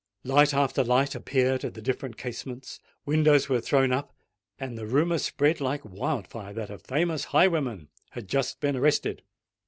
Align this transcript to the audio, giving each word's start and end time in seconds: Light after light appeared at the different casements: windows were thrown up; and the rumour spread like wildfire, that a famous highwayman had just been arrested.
Light 0.23 0.51
after 0.51 0.83
light 0.83 1.13
appeared 1.13 1.63
at 1.63 1.75
the 1.75 1.79
different 1.81 2.17
casements: 2.17 2.79
windows 3.05 3.49
were 3.49 3.61
thrown 3.61 3.91
up; 3.91 4.15
and 4.57 4.75
the 4.75 4.87
rumour 4.87 5.19
spread 5.19 5.61
like 5.61 5.85
wildfire, 5.85 6.53
that 6.53 6.71
a 6.71 6.79
famous 6.79 7.25
highwayman 7.25 7.87
had 8.13 8.27
just 8.27 8.59
been 8.59 8.75
arrested. 8.75 9.21